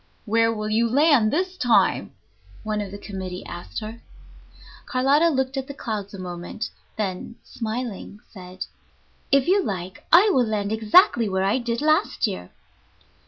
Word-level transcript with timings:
"Where 0.25 0.51
will 0.51 0.67
you 0.71 0.89
land 0.89 1.29
this 1.31 1.55
time?" 1.55 2.13
one 2.63 2.81
of 2.81 2.89
the 2.89 2.97
committee 2.97 3.45
asked 3.45 3.81
her. 3.81 4.01
Carlotta 4.87 5.29
looked 5.29 5.57
at 5.57 5.67
the 5.67 5.75
clouds 5.75 6.11
a 6.15 6.17
moment, 6.17 6.71
then, 6.97 7.35
smiling, 7.43 8.19
said, 8.31 8.65
"If 9.31 9.47
you 9.47 9.61
like, 9.63 10.03
I 10.11 10.31
will 10.33 10.47
land 10.47 10.71
exactly 10.71 11.29
where 11.29 11.43
I 11.43 11.59
did 11.59 11.81
last 11.83 12.25
year." 12.25 12.49